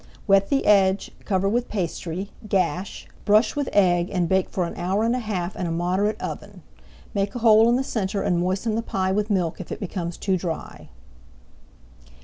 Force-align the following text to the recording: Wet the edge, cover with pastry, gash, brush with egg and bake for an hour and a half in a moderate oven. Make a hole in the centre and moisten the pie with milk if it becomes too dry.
Wet 0.25 0.49
the 0.49 0.65
edge, 0.65 1.11
cover 1.25 1.47
with 1.47 1.69
pastry, 1.69 2.31
gash, 2.49 3.07
brush 3.23 3.55
with 3.55 3.69
egg 3.71 4.09
and 4.11 4.27
bake 4.27 4.49
for 4.49 4.65
an 4.65 4.73
hour 4.75 5.03
and 5.03 5.15
a 5.15 5.19
half 5.19 5.55
in 5.55 5.67
a 5.67 5.71
moderate 5.71 6.19
oven. 6.19 6.63
Make 7.13 7.35
a 7.35 7.39
hole 7.45 7.69
in 7.69 7.75
the 7.75 7.83
centre 7.83 8.23
and 8.23 8.39
moisten 8.39 8.73
the 8.73 8.81
pie 8.81 9.11
with 9.11 9.29
milk 9.29 9.61
if 9.61 9.71
it 9.71 9.79
becomes 9.79 10.17
too 10.17 10.37
dry. 10.37 10.89